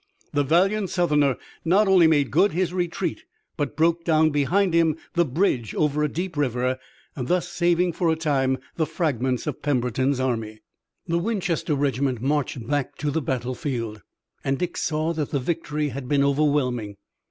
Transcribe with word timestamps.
The 0.33 0.41
valiant 0.43 0.89
Southerner 0.89 1.37
not 1.63 1.87
only 1.87 2.07
made 2.07 2.31
good 2.31 2.53
his 2.53 2.73
retreat, 2.73 3.23
but 3.55 3.75
broke 3.77 4.03
down 4.03 4.31
behind 4.31 4.73
him 4.73 4.97
the 5.13 5.25
bridge 5.25 5.75
over 5.75 6.01
a 6.01 6.09
deep 6.09 6.35
river, 6.35 6.79
thus 7.15 7.47
saving 7.47 7.93
for 7.93 8.09
a 8.09 8.15
time 8.15 8.57
the 8.77 8.87
fragments 8.87 9.45
of 9.45 9.61
Pemberton's 9.61 10.19
army. 10.19 10.61
The 11.07 11.19
Winchester 11.19 11.75
regiment 11.75 12.19
marched 12.19 12.67
back 12.67 12.95
to 12.95 13.11
the 13.11 13.21
battlefield, 13.21 14.01
and 14.43 14.57
Dick 14.57 14.75
saw 14.75 15.13
that 15.13 15.29
the 15.29 15.39
victory 15.39 15.89
had 15.89 16.07
been 16.07 16.23
overwhelming. 16.23 16.95